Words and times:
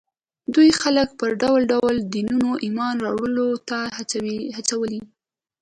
دوی 0.53 0.69
خلک 0.81 1.07
پر 1.19 1.31
ډول 1.41 1.61
ډول 1.71 1.95
دینونو 2.13 2.49
ایمان 2.65 2.95
راوړلو 3.05 3.47
ته 3.69 3.79
هڅولي 4.57 5.01